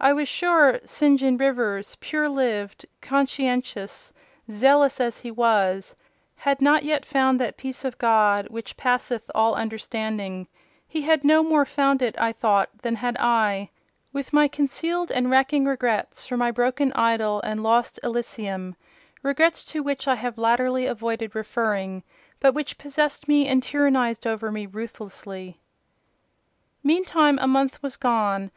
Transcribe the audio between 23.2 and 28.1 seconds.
me and tyrannised over me ruthlessly. Meantime a month was